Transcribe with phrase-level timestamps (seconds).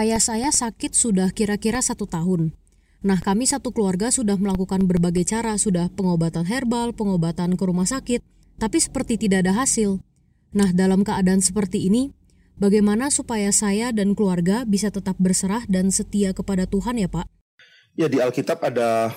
[0.00, 2.56] Ayah saya sakit sudah kira-kira satu tahun.
[3.04, 8.24] Nah, kami satu keluarga sudah melakukan berbagai cara, sudah pengobatan herbal, pengobatan ke rumah sakit,
[8.56, 10.00] tapi seperti tidak ada hasil.
[10.56, 12.16] Nah, dalam keadaan seperti ini,
[12.56, 17.28] bagaimana supaya saya dan keluarga bisa tetap berserah dan setia kepada Tuhan ya Pak?
[17.92, 19.12] Ya, di Alkitab ada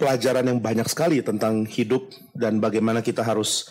[0.00, 3.68] pelajaran yang banyak sekali tentang hidup dan bagaimana kita harus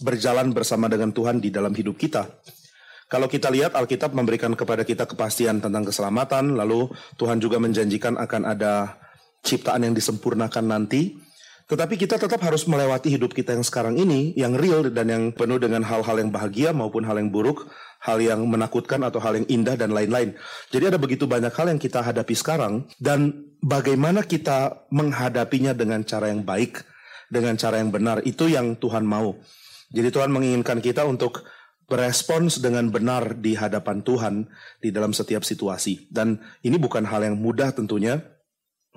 [0.00, 2.32] berjalan bersama dengan Tuhan di dalam hidup kita.
[3.06, 8.42] Kalau kita lihat Alkitab memberikan kepada kita kepastian tentang keselamatan, lalu Tuhan juga menjanjikan akan
[8.42, 8.98] ada
[9.46, 11.14] ciptaan yang disempurnakan nanti.
[11.66, 15.58] Tetapi kita tetap harus melewati hidup kita yang sekarang ini, yang real dan yang penuh
[15.58, 17.66] dengan hal-hal yang bahagia maupun hal yang buruk,
[18.02, 20.38] hal yang menakutkan atau hal yang indah dan lain-lain.
[20.70, 26.30] Jadi ada begitu banyak hal yang kita hadapi sekarang dan bagaimana kita menghadapinya dengan cara
[26.30, 26.86] yang baik,
[27.26, 29.34] dengan cara yang benar, itu yang Tuhan mau.
[29.90, 31.46] Jadi Tuhan menginginkan kita untuk
[31.86, 34.34] berespons dengan benar di hadapan Tuhan
[34.82, 36.10] di dalam setiap situasi.
[36.10, 38.18] Dan ini bukan hal yang mudah tentunya.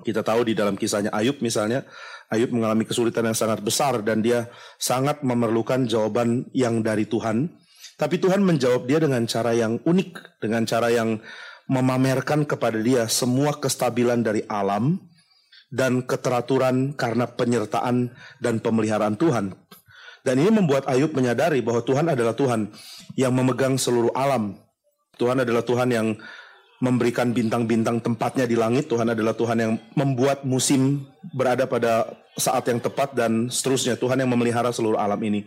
[0.00, 1.84] Kita tahu di dalam kisahnya Ayub misalnya,
[2.32, 4.48] Ayub mengalami kesulitan yang sangat besar dan dia
[4.80, 7.52] sangat memerlukan jawaban yang dari Tuhan.
[8.00, 11.20] Tapi Tuhan menjawab dia dengan cara yang unik, dengan cara yang
[11.68, 14.98] memamerkan kepada dia semua kestabilan dari alam
[15.70, 18.10] dan keteraturan karena penyertaan
[18.42, 19.54] dan pemeliharaan Tuhan.
[20.20, 22.68] Dan ini membuat Ayub menyadari bahwa Tuhan adalah Tuhan
[23.16, 24.56] yang memegang seluruh alam.
[25.16, 26.16] Tuhan adalah Tuhan yang
[26.80, 28.88] memberikan bintang-bintang tempatnya di langit.
[28.88, 31.04] Tuhan adalah Tuhan yang membuat musim
[31.36, 32.08] berada pada
[32.40, 34.00] saat yang tepat dan seterusnya.
[34.00, 35.44] Tuhan yang memelihara seluruh alam ini.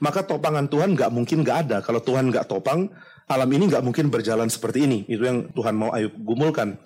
[0.00, 1.76] Maka topangan Tuhan nggak mungkin nggak ada.
[1.80, 2.92] Kalau Tuhan nggak topang,
[3.24, 4.98] alam ini nggak mungkin berjalan seperti ini.
[5.08, 6.76] Itu yang Tuhan mau Ayub gumulkan.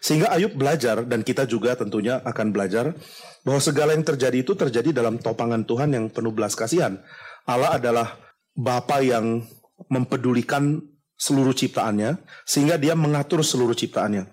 [0.00, 2.96] Sehingga Ayub belajar dan kita juga tentunya akan belajar
[3.44, 6.96] bahwa segala yang terjadi itu terjadi dalam topangan Tuhan yang penuh belas kasihan.
[7.44, 8.16] Allah adalah
[8.56, 9.44] Bapa yang
[9.92, 10.80] mempedulikan
[11.20, 12.16] seluruh ciptaannya
[12.48, 14.24] sehingga dia mengatur seluruh ciptaannya.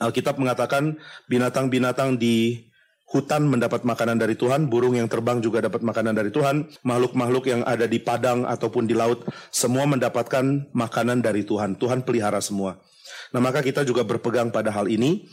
[0.00, 0.96] Alkitab mengatakan
[1.28, 2.66] binatang-binatang di
[3.14, 7.62] hutan mendapat makanan dari Tuhan, burung yang terbang juga dapat makanan dari Tuhan, makhluk-makhluk yang
[7.62, 9.22] ada di padang ataupun di laut
[9.54, 11.78] semua mendapatkan makanan dari Tuhan.
[11.78, 12.80] Tuhan pelihara semua.
[13.32, 15.24] Nah, maka kita juga berpegang pada hal ini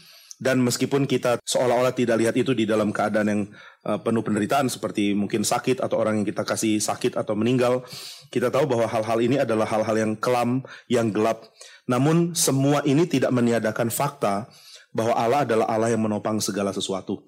[0.41, 3.41] dan meskipun kita seolah-olah tidak lihat itu di dalam keadaan yang
[3.85, 7.85] uh, penuh penderitaan seperti mungkin sakit atau orang yang kita kasih sakit atau meninggal,
[8.34, 11.46] kita tahu bahwa hal-hal ini adalah hal-hal yang kelam, yang gelap.
[11.85, 14.50] Namun semua ini tidak meniadakan fakta
[14.91, 17.22] bahwa Allah adalah Allah yang menopang segala sesuatu.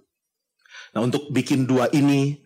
[0.93, 2.42] Nah, untuk bikin dua ini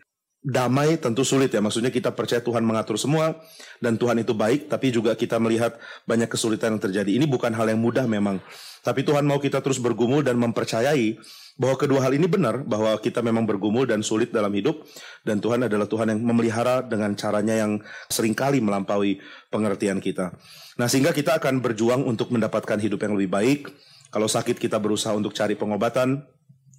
[0.48, 1.60] damai tentu sulit ya.
[1.60, 3.36] Maksudnya kita percaya Tuhan mengatur semua
[3.84, 5.76] dan Tuhan itu baik, tapi juga kita melihat
[6.08, 7.12] banyak kesulitan yang terjadi.
[7.20, 8.40] Ini bukan hal yang mudah memang.
[8.80, 11.20] Tapi Tuhan mau kita terus bergumul dan mempercayai
[11.60, 14.86] bahwa kedua hal ini benar, bahwa kita memang bergumul dan sulit dalam hidup,
[15.26, 19.20] dan Tuhan adalah Tuhan yang memelihara dengan caranya yang sering kali melampaui
[19.50, 20.38] pengertian kita.
[20.78, 23.62] Nah sehingga kita akan berjuang untuk mendapatkan hidup yang lebih baik.
[24.08, 26.24] Kalau sakit kita berusaha untuk cari pengobatan,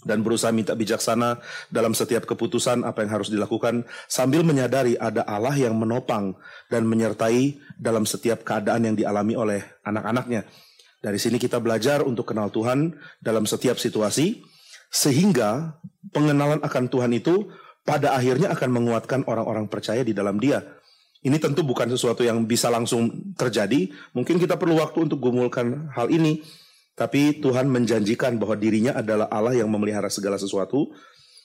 [0.06, 1.42] dan berusaha minta bijaksana
[1.74, 6.38] dalam setiap keputusan apa yang harus dilakukan sambil menyadari ada Allah yang menopang
[6.70, 10.46] dan menyertai dalam setiap keadaan yang dialami oleh anak-anaknya.
[10.98, 12.90] Dari sini kita belajar untuk kenal Tuhan
[13.22, 14.42] dalam setiap situasi,
[14.90, 15.78] sehingga
[16.10, 17.50] pengenalan akan Tuhan itu
[17.86, 20.58] pada akhirnya akan menguatkan orang-orang percaya di dalam Dia.
[21.18, 23.90] Ini tentu bukan sesuatu yang bisa langsung terjadi.
[24.14, 26.42] Mungkin kita perlu waktu untuk gumulkan hal ini.
[26.98, 30.90] Tapi Tuhan menjanjikan bahwa dirinya adalah Allah yang memelihara segala sesuatu.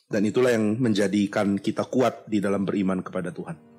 [0.09, 3.72] Dan itulah yang menjadikan kita kuat di dalam beriman kepada Tuhan.